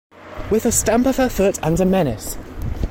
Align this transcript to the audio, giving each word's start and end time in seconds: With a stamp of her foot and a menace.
With 0.49 0.65
a 0.65 0.71
stamp 0.71 1.05
of 1.05 1.17
her 1.17 1.29
foot 1.29 1.59
and 1.61 1.79
a 1.79 1.85
menace. 1.85 2.35